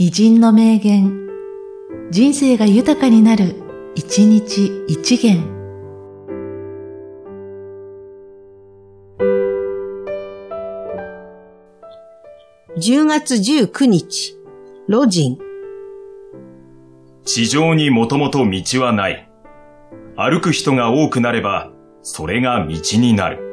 [0.00, 1.26] 偉人の名言、
[2.12, 3.56] 人生が豊かになる、
[3.96, 5.42] 一日一元。
[12.76, 14.38] 10月19日、
[14.86, 15.38] ロジン。
[17.24, 19.28] 地上にもともと道はない。
[20.14, 21.72] 歩く人が多くなれば、
[22.02, 23.47] それが道になる。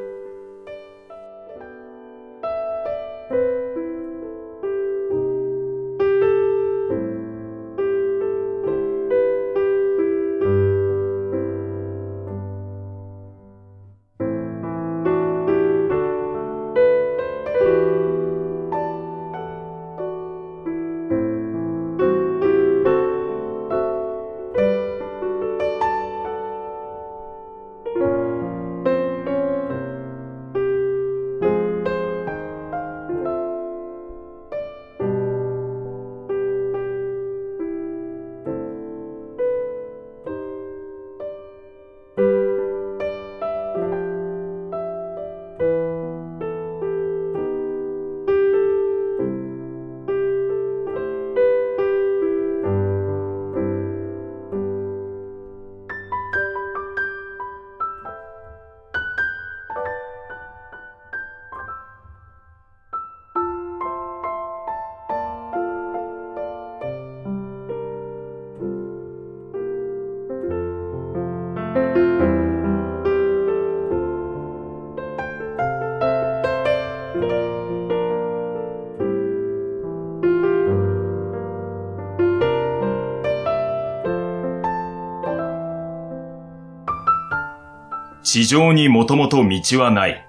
[88.25, 90.25] 地上にもともと道はない。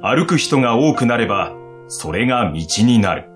[0.00, 1.52] 歩く人が多くなれば、
[1.86, 3.28] それが道になる。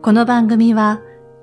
[0.00, 1.02] この番組は、